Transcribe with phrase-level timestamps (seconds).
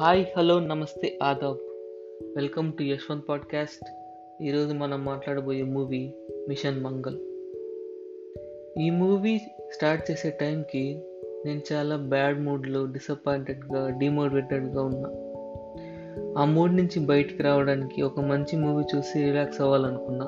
[0.00, 1.58] Hi hello నమస్తే Aadab.
[2.36, 3.84] Welcome to Yashwant podcast.
[4.42, 6.14] ఈరోజు మనం మాట్లాడబోయే మూవీ
[6.48, 7.18] మిషన్ మంగల్.
[8.80, 9.38] ఈ మూవీ
[9.72, 11.02] స్టార్ట్ చేసే టైంకి
[11.46, 15.10] నేను చాలా బ్యాడ్ మూడ్లో డిసప్పాయింటెడ్గా డిమోటివేటెడ్గా ఉన్నా.
[16.42, 20.26] ఆ మూడ్ నుంచి బయటికి రావడానికి ఒక మంచి మూవీ చూసి రిలాక్స్ అవ్వాలనుకున్నా.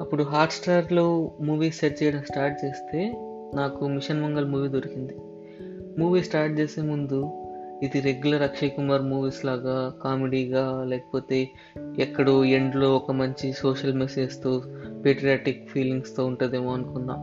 [0.00, 3.12] అప్పుడు హాట్స్టార్లో మూవీ సెర్చ్ చేయడం స్టార్ట్ చేస్తే
[3.54, 5.16] నాకు మిషన్ మంగల్ మూవీ దొరికింది.
[6.00, 7.43] మూవీ స్టార్ట్ చేసే ముందు
[7.82, 11.48] ఇది రెగ్యులర్ అక్షయ్ కుమార్ మూవీస్ లాగా కామెడీగా లేకపోతే
[11.98, 14.62] ఎక్కడో ఎండ్లో ఒక మంచి సోషల్ మెసేజ్తో
[15.04, 17.14] పేట్రియాటిక్ ఫీలింగ్స్తో ఉంటుందేమో అనుకున్నా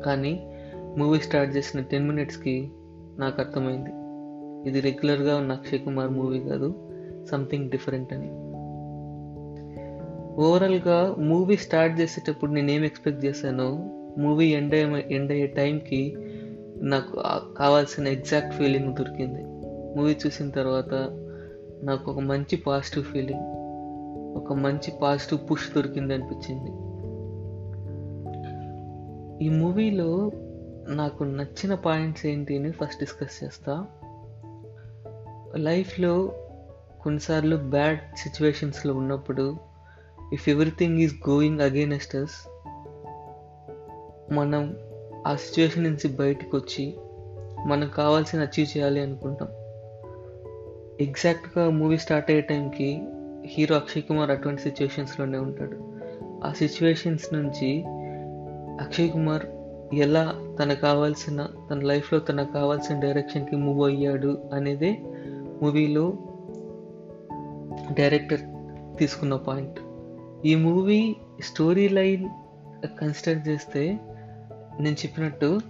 [0.00, 0.46] కానీ
[0.98, 2.70] మూవీ స్టార్ట్ చేసిన టెన్ మినిట్స్కి
[3.18, 3.90] నాకు అర్థమైంది.
[4.68, 6.88] ఇది రెగ్యులర్గా ఉన్న అక్షయ్ కుమార్ మూవీ కాదు
[7.30, 8.30] సంథింగ్ డిఫరెంట్ అని.
[10.40, 14.74] ఓవరాల్గా మూవీ స్టార్ట్ చేసేటప్పుడు నేనేం ఎక్స్పెక్ట్ చేశానో మూవీ ఎండ్
[15.12, 16.16] ఎండ్ అయ్యే టైంకి
[16.82, 17.22] నాకు
[17.54, 19.44] కావాల్సిన ఎగ్జాక్ట్ ఫీలింగ్ దొరికింది.
[19.96, 20.94] మూవీ చూసిన తర్వాత
[21.84, 23.52] నాకు ఒక మంచి పాజిటివ్ ఫీలింగ్
[24.36, 26.70] ఒక మంచి పాజిటివ్ పుష్ దొరికింది అనిపించింది.
[29.44, 30.30] ఈ మూవీలో
[30.88, 33.86] నాకు నచ్చిన పాయింట్స్ ఏంటి అని ఫస్ట్ డిస్కస్ చేస్తా.
[35.56, 36.32] లైఫ్లో
[37.02, 39.56] కొన్నిసార్లు బ్యాడ్ సిచ్యువేషన్స్లో ఉన్నప్పుడు
[40.32, 42.48] if everything is going against us
[44.32, 44.76] మనం
[45.26, 46.94] ఆ సిచ్యువేషన్ నుంచి బయటకు వచ్చి
[47.66, 49.48] మనకు కావాల్సిన అచీవ్ చేయాలి అనుకుంటాం.
[51.00, 53.02] ఎగ్జాక్ట్గా మూవీ స్టార్ట్ అయ్యే టైంకి
[53.44, 55.78] హీరో అక్షయ్ కుమార్ అటువంటి సిచ్యువేషన్స్లోనే ఉంటాడు.
[56.46, 57.84] ఆ సిచ్యువేషన్స్ నుంచి
[58.84, 59.46] అక్షయ్ కుమార్
[59.94, 64.98] ఎలా తనకు కావాల్సిన తన లైఫ్లో తనకు కావాల్సిన డైరెక్షన్కి మూవ్ అయ్యాడు అనేదే
[65.62, 66.12] మూవీలో
[67.92, 68.40] డైరెక్టర్
[68.98, 69.80] తీసుకున్న పాయింట్.
[70.46, 72.28] ఈ మూవీ స్టోరీ లైన్
[73.00, 73.98] కన్సిడర్ చేస్తే
[74.80, 75.60] నేను చెప్పినట్టు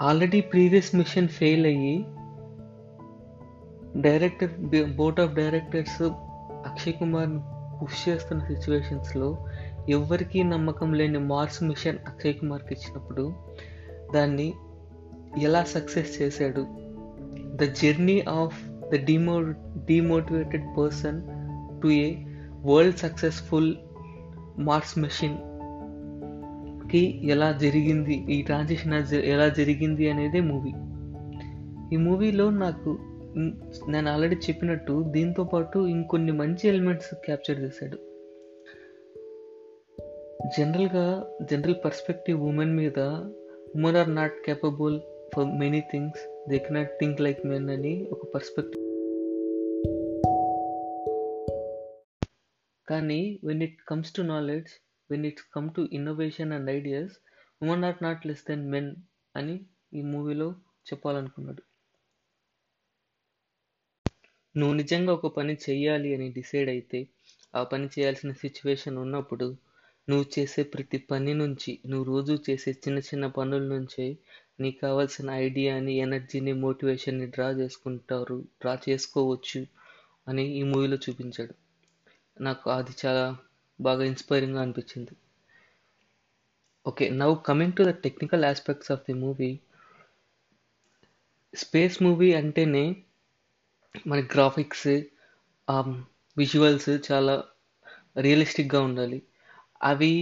[0.00, 2.06] ఆల్రెడీ ప్రీవియస్ మిషన్ ఫెయిల్ అయ్యి
[4.00, 4.50] director
[4.96, 6.02] board of directors
[6.66, 7.40] Akshay కుమార్ని
[7.82, 9.38] పుష్ చేస్తున్న సిచ్యువేషన్స్లో
[9.88, 13.32] ఎవరికీ నమ్మకం లేని మార్స్ మిషన్ అక్షయ్ కుమార్కి ఇచ్చినప్పుడు
[14.14, 14.52] దాన్ని
[15.38, 16.66] ఎలా సక్సెస్ చేశాడు?
[17.56, 19.40] The journey of the demo
[19.84, 21.22] demotivated person
[21.82, 22.14] to a
[22.64, 23.76] world successful
[24.58, 25.38] Mars machine
[26.92, 30.72] కి ఎలా జరిగింది ఈ ట్రాన్సిషన్ ఎలా జరిగింది అనేదే మూవీ
[31.94, 32.98] ఈ మూవీలో నాకు
[33.90, 37.96] నేను ఆల్రెడీ చెప్పినట్టు దీంతో పాటు ఇంకొన్ని మంచి ఎలిమెంట్స్ క్యాప్చర్ చేశాడు.
[40.58, 42.98] జనరల్గా జనరల్ పర్స్పెక్టివ్ ఉమెన్ మీద
[43.74, 45.00] women are not capable
[45.36, 48.84] for many things they cannot think like men అని ఒక పర్స్పెక్టివ్
[52.88, 57.14] కానీ when it comes to knowledge when it's come to innovation and ideas
[57.60, 58.90] women are not less then men
[59.34, 59.56] అని
[59.94, 60.48] ఈ మూవీలో
[60.90, 61.62] చెప్పాలనుకున్నాడు.
[64.54, 67.00] నువ్వు నిజంగా ఒక పని చేయాలి అని డిసైడ్ అయితే
[67.54, 69.48] ఆ పని చేయాల్సిన సిచ్యువేషన్ ఉన్నప్పుడు
[70.08, 74.06] నువ్వు చేసే ప్రతి పని నుంచి నువ్వు రోజు చేసే చిన్న చిన్న పనుల నుంచే
[74.60, 79.60] నీకు కావాల్సిన ఐడియాని ఎనర్జీని మోటివేషన్ని డ్రా చేసుకుంటారు డ్రా చేసుకోవచ్చు
[80.26, 81.54] అని ఈ మూవీలో చూపించాడు.
[82.36, 83.24] నాకు అది చాలా
[83.78, 85.14] బాగా ఇన్స్పైరింగ్గా అనిపించింది.
[86.86, 89.50] Okay now coming to the technical aspects of the movie
[91.54, 92.84] space movie అంటేనే
[94.06, 94.88] మన గ్రాఫిక్స్
[96.36, 97.34] విజువల్స్ um, చాలా
[98.16, 99.18] రియలిస్టిక్గా ఉండాలి.
[99.80, 100.12] అవి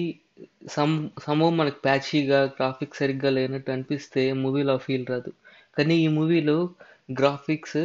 [0.68, 0.94] సమ్
[1.26, 5.30] సమ్ మనకు ప్యాచీగా గ్రాఫిక్స్ సరిగ్గా లేనట్టు అనిపిస్తే మూవీలో ఫీల్ రాదు.
[5.76, 6.56] కానీ ఈ మూవీలో
[7.20, 7.80] గ్రాఫిక్స్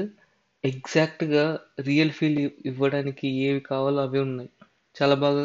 [0.64, 1.46] ఎగ్జాక్ట్గా
[1.80, 4.52] రియల్ ఫీల్ ఇవ్వడానికి ఏవి కావాలో అవి ఉన్నాయి.
[4.96, 5.44] చాలా బాగా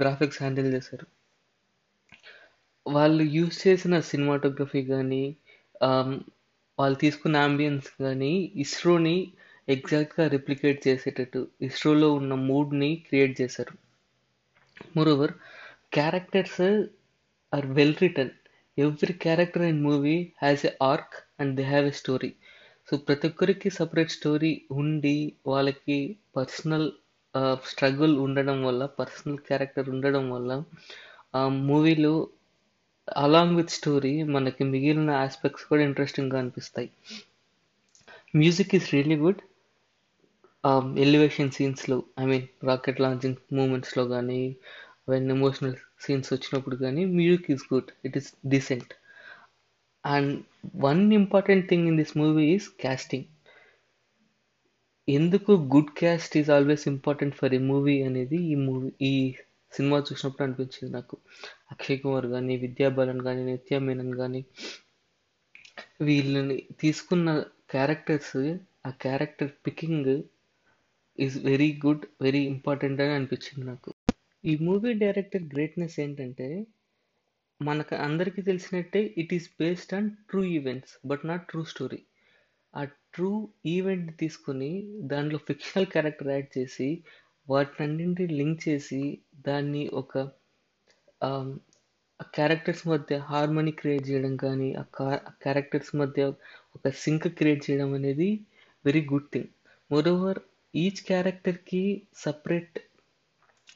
[0.00, 1.06] గ్రాఫిక్స్ హ్యాండిల్ చేశారు.
[2.86, 5.24] వాళ్ళు యూజ్ చేసిన సినిమాటోగ్రఫీ కానీ
[5.80, 6.10] um,
[6.78, 8.32] వాళ్ళు తీసుకున్న అంబియన్స్ కానీ
[8.64, 9.16] ఇస్రోని
[9.68, 13.74] ఎగ్జాక్ట్గా రిప్లికేట్ చేసేటట్టు ఇస్రోలో ఉన్న మూడ్ని క్రియేట్ చేశారు.
[14.96, 15.34] Moreover
[15.96, 16.60] characters
[17.52, 18.34] are well written
[18.78, 22.30] every character in movie has a arc and they have a story
[22.88, 25.16] so ప్రతి ఒక్కరికి సపరేట్ స్టోరీ ఉండి
[25.50, 25.98] వాళ్ళకి
[26.36, 26.88] పర్సనల్
[27.64, 30.50] స్ట్రగుల్ ఉండడం వల్ల పర్సనల్ క్యారెక్టర్ ఉండడం వల్ల
[31.34, 32.12] ఆ మూవీలో
[33.08, 36.90] అలాంగ్ విత్ స్టోరీ మనకి మిగిలిన ఆస్పెక్ట్స్ కూడా ఇంట్రెస్టింగ్గా అనిపిస్తాయి.
[38.36, 39.40] Music is really good
[40.96, 44.40] elevation సీన్స్లో I mean rocket launching మూమెంట్స్లో కానీ
[45.08, 48.92] అవన్నీ ఎమోషనల్ సీన్స్ వచ్చినప్పుడు కానీ music is good it is decent
[50.04, 50.32] and
[50.76, 53.26] one important thing in this movie is casting
[55.16, 59.12] ఎందుకు good cast is always important for a movie అనేది ఈ movie ఈ
[59.72, 61.16] cinema చూసినప్పుడు అనిపించింది నాకు.
[61.70, 64.40] అక్షయ్ కుమార్ కానీ విద్యాబాలన్ కానీ నిత్యా మేనన్ కానీ
[66.00, 67.28] వీళ్ళని తీసుకున్న
[67.70, 68.36] క్యారెక్టర్స్
[68.86, 70.12] ఆ character picking
[71.18, 73.90] is very good very important అని అనిపించింది నాకు.
[74.44, 76.48] ఈ మూవీ డైరెక్టర్ గ్రేట్నెస్ ఏంటంటే
[77.60, 82.00] మనకు అందరికీ తెలిసినట్టే it is based on true events but not true story
[82.74, 82.82] ఆ
[83.18, 83.30] ట్రూ
[83.66, 84.72] ఈవెంట్ తీసుకొని
[85.10, 86.88] దాంట్లో ఫిక్షనల్ క్యారెక్టర్ యాడ్ చేసి
[87.48, 89.02] వాటినన్నింటి లింక్ చేసి
[89.46, 90.12] దాన్ని ఒక
[91.20, 91.48] um,
[92.34, 94.84] క్యారెక్టర్స్ మధ్య హార్మోని క్రియేట్ చేయడం కానీ ఆ
[95.42, 96.22] క్యారెక్టర్స్ మధ్య
[96.76, 98.28] ఒక సింక్ క్రియేట్ చేయడం అనేది
[98.84, 99.50] very good thing
[99.90, 100.40] moreover
[100.74, 101.82] each క్యారెక్టర్కి
[102.16, 102.78] సపరేట్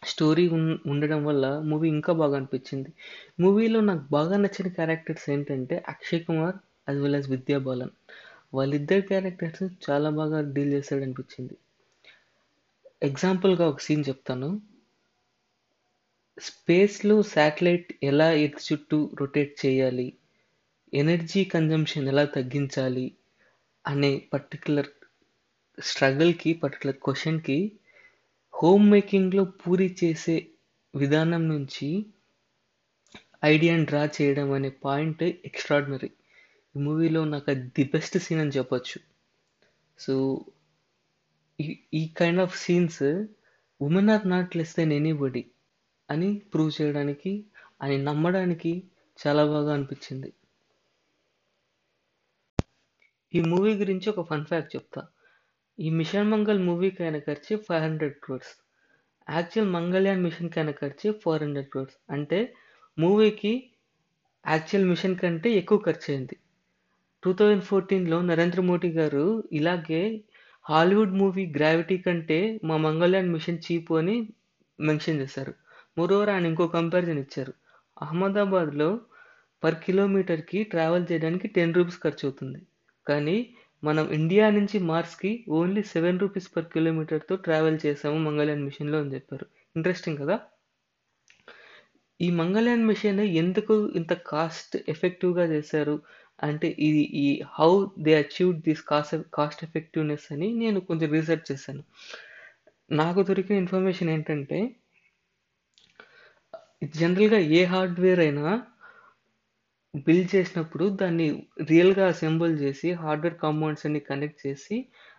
[0.02, 0.46] స్టోరీ
[0.90, 2.90] ఉండడం వల్ల మూవీ ఇంకా బాగా అనిపించింది.
[3.40, 6.56] మూవీలో నాకు బాగా నచ్చిన క్యారెక్టర్స్ ఏంటంటే Akshay Kumar
[6.88, 7.94] as well as Vidya Balan
[8.52, 11.54] వాళ్ళిద్దరు క్యారెక్టర్స్ చాలా బాగా డీల్ చేశాడు అనిపించింది
[13.02, 14.48] ఎగ్జాంపుల్గా ఒక సీన్ చెప్తాను.
[16.38, 20.08] స్పేస్లో శాటిలైట్ ఎలా ఎర్త్ చుట్టూ రొటేట్ చేయాలి?
[20.92, 23.06] ఎనర్జీ కన్జంప్షన్ ఎలా తగ్గించాలి?
[23.84, 24.90] అనే పర్టికులర్
[25.78, 27.58] స్ట్రగుల్కి పర్టికులర్ క్వశ్చన్కి
[28.54, 30.36] హోమ్ మేకింగ్లో పూరి చేసే
[30.94, 31.88] విధానం నుంచి
[33.44, 36.10] ఐడియాని డ్రా చేయడం అనే పాయింట్ ఎక్స్ట్రాడినరీ
[36.74, 38.98] ఈ మూవీలో నాకు అది ది బెస్ట్ సీన్ అని చెప్పొచ్చు.
[39.98, 40.14] సో
[41.58, 41.66] ఈ
[42.00, 43.02] ఈ kind of scenes
[43.80, 45.42] women are not less than anybody
[46.08, 47.32] అని ప్రూవ్ చేయడానికి
[47.82, 48.72] అని నమ్మడానికి
[49.18, 50.30] చాలా బాగా అనిపించింది.
[53.34, 55.02] ఈ మూవీ గురించి ఒక ఫన్ ఫ్యాక్ట్ చెప్తా.
[55.78, 58.52] ఈ మిషన్ మంగల్ మూవీకి అయిన ఖర్చు five hundred crores
[59.26, 62.38] actual Mangalyaan మిషన్కి అయిన ఖర్చు ఫోర్ హండ్రెడ్ క్రోర్స్ అంటే
[62.98, 63.52] మూవీకి
[64.44, 66.36] యాక్చువల్ మిషన్ కంటే ఎక్కువ ఖర్చు అయింది
[67.24, 70.20] టూ థౌజండ్ ఫోర్టీన్లో నరేంద్ర మోడీ గారు ఇలాగే
[70.68, 74.28] హాలీవుడ్ మూవీ గ్రావిటీ కంటే మా మంగళయాన్ మిషన్ చీప్ అని
[74.80, 75.54] మెన్షన్ చేశారు.
[75.98, 77.52] మరోవర్ ఆయన ఇంకో కంపారిజన్ ఇచ్చారు.
[78.02, 79.00] అహ్మదాబాద్లో
[79.64, 82.62] పర్ కిలోమీటర్కి ట్రావెల్ చేయడానికి టెన్ రూపీస్ ఖర్చు అవుతుంది.
[83.08, 83.54] కానీ
[83.84, 89.46] మనం ఇండియా నుంచి మార్స్కి ఓన్లీ సెవెన్ రూపీస్ పర్ కిలోమీటర్తో ట్రావెల్ చేసాము మంగళయాన్ మిషన్లో అని చెప్పారు.
[89.76, 90.40] ఇంట్రెస్టింగ్ కదా?
[92.20, 96.00] ఈ మంగళయాన్ మిషన్ ఎందుకు ఇంత కాస్ట్ ఎఫెక్టివ్గా చేశారు?
[96.38, 101.82] అంటే ఇది ఈ how they achieve this cost cost effectiveness అని నేను కొంచెం రీసెర్చ్ చేశాను.
[102.90, 104.58] నాకు దొరికిన ఇన్ఫర్మేషన్ ఏంటంటే
[106.98, 108.46] జనరల్గా ఏ హార్డ్వేర్ అయినా
[110.06, 111.26] బిల్డ్ చేసినప్పుడు దాన్ని
[111.70, 114.76] రియల్గా అసెంబుల్ చేసి హార్డ్వేర్ కాంపౌండ్స్ అన్ని కనెక్ట్ చేసి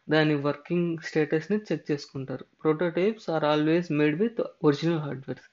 [0.09, 2.45] దాని వర్కింగ్ స్టేటస్ని చెక్ చేసుకుంటారు.
[2.63, 5.47] Prototypes are always made with original hardwares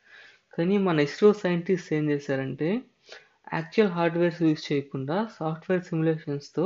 [0.58, 2.70] కానీ మన ఇస్రో సైంటిస్ట్ ఏం చేశారంటే
[3.50, 6.64] యాక్చువల్ హార్డ్వేర్స్ యూజ్ చేయకుండా software సిమ్యులేషన్స్తో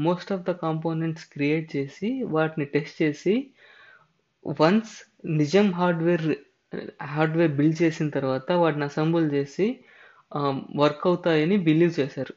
[0.00, 3.34] most of the components create చేసి వాటిని టెస్ట్ చేసి
[4.58, 4.94] వన్స్
[5.40, 6.26] నిజం హార్డ్వేర్
[7.12, 9.66] హార్డ్వేర్ బిల్డ్ చేసిన తర్వాత వాటిని అసెంబుల్ చేసి
[10.76, 12.34] వర్క్ అవుతాయని బిలీవ్ చేశారు.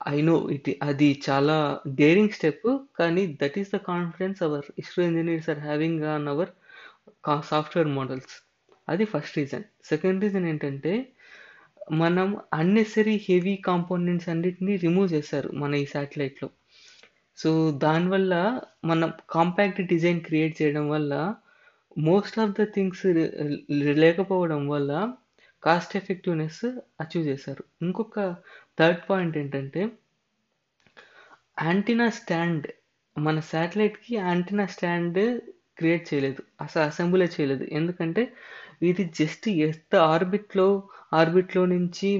[0.00, 1.56] ఐ నో ఇట్ అది చాలా
[2.00, 2.66] డేరింగ్ స్టెప్
[2.98, 6.52] కానీ that is the confidence our ISRO engineers are having on our
[7.50, 8.34] software models
[8.88, 10.92] అది ఫస్ట్ రీజన్ సెకండ్ రీజన్ ఏంటంటే
[11.92, 16.48] మనం అన్నెసరీ హెవీ కాంపోనెంట్స్ అన్నిటినీ రిమూవ్ చేశారు మన ఈ శాటిలైట్లో
[17.38, 21.34] సో దానివల్ల మనం కాంపాక్ట్ డిజైన్ క్రియేట్ చేయడం వల్ల
[21.98, 23.06] మోస్ట్ ఆఫ్ ద థింగ్స్
[23.80, 25.14] లేకపోవడం వల్ల
[25.62, 26.64] కాస్ట్ ఎఫెక్టివ్నెస్
[27.00, 28.36] అచీవ్ చేశారు ఇంకొక
[28.78, 29.82] థర్డ్ పాయింట్ ఏంటంటే
[31.62, 32.66] యాంటీనా స్టాండ్
[33.18, 35.40] మన శాటిలైట్కి యాంటీనా స్టాండ్
[35.78, 37.64] క్రియేట్ చేయలేదు అసలు అసెంబ్లీ చేయలేదు.
[37.64, 38.32] ఎందుకంటే
[38.82, 40.68] ఇది జస్ట్ ఎర్త్ ఆర్బిట్లో
[41.12, 42.10] ఆర్బిట్లో నుంచి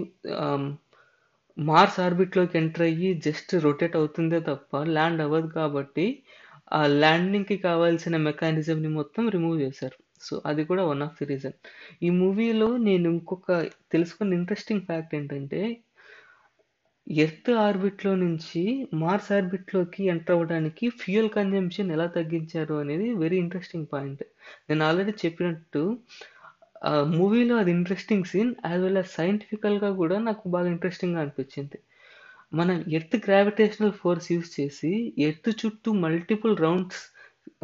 [1.58, 6.06] మార్స్ ఆర్బిట్లోకి ఎంటర్ అయ్యి జస్ట్ రొటేట్ అవుతుందే తప్ప ల్యాండ్ అవ్వదు కాబట్టి
[6.72, 9.98] ఆ ల్యాండింగ్కి కావాల్సిన మెకానిజంని మొత్తం రిమూవ్ చేశారు.
[10.26, 11.56] సో అది కూడా వన్ ఆఫ్ ది రీజన్.
[12.02, 13.48] ఈ మూవీలో నేను ఇంకొక
[13.92, 15.60] తెలుసుకున్న ఇంట్రెస్టింగ్ ఫ్యాక్ట్ ఏంటంటే
[17.06, 18.62] ఎర్త్ ఆర్బిట్లో నుంచి
[18.94, 24.22] మార్స్ ఆర్బిట్లోకి ఎంటర్ అవ్వడానికి ఫ్యూయల్ కన్జంప్షన్ ఎలా తగ్గించారు అనేది వెరీ ఇంట్రెస్టింగ్ పాయింట్.
[24.68, 25.82] నేను ఆల్రెడీ చెప్పినట్టు
[27.16, 31.78] మూవీలో అది interesting scene as well as సైంటిఫికల్గా కూడా నాకు బాగా ఇంట్రెస్టింగ్గా అనిపించింది.
[32.52, 37.02] మనం ఎర్త్ గ్రావిటేషనల్ ఫోర్స్ యూస్ చేసి ఎర్త్ చుట్టూ multiple rounds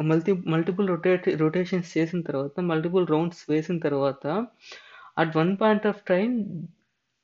[0.03, 4.25] multi multiple rotate rotations చేసిన తర్వాత మల్టిపుల్ రౌండ్స్ వేసిన తర్వాత
[5.17, 6.29] at one point of time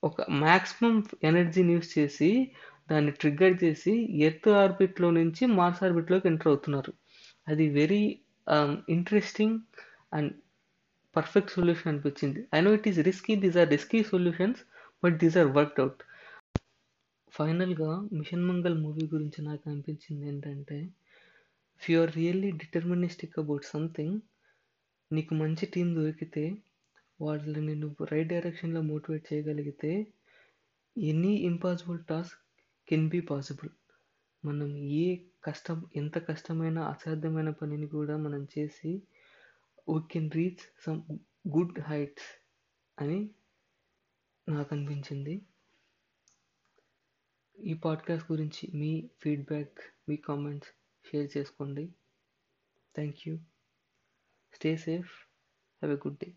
[0.04, 2.32] ఒక మ్యాక్సిమం ఎనర్జీని యూస్ చేసి
[2.92, 3.94] దాన్ని ట్రిగ్గర్ చేసి
[4.25, 6.92] ఎర్త్ ఆర్బిట్లో నుంచి మార్స్ ఆర్బిట్లోకి ఎంటర్ అవుతున్నారు.
[7.48, 8.04] అది very
[8.89, 9.58] interesting
[10.13, 10.34] and
[11.17, 12.41] perfect solution అనిపించింది.
[12.53, 14.62] I know it is risky these are risky solutions
[15.03, 16.01] but these are worked out
[17.33, 20.77] ఫైనల్గా మిషన్ మంగల్ మూవీ గురించి నాకు అనిపించింది ఏంటంటే
[21.81, 24.15] if you are really deterministic about something
[25.12, 26.45] నీకు మంచి టీం దొరికితే
[27.19, 29.91] వాళ్ళని నువ్వు రైట్ డైరెక్షన్లో మోటివేట్ చేయగలిగితే
[30.95, 32.39] any impossible task
[32.88, 33.71] can be possible
[34.43, 35.05] మనం ఏ
[35.43, 38.91] కష్టం ఎంత కష్టమైన అసాధ్యమైన పనిని కూడా మనం చేసి
[39.89, 41.01] we can reach some
[41.56, 42.50] good heights
[43.01, 43.29] అని
[44.50, 45.41] నాకు అనిపించింది
[47.60, 49.79] ఈ పాడ్కాస్ట్ గురించి మీ ఫీడ్బ్యాక్
[50.10, 50.70] మీ కామెంట్స్
[51.10, 51.88] షేర్ చేసుకోండి.
[52.96, 53.38] Thank you
[54.53, 55.12] stay safe
[55.84, 56.34] have a good day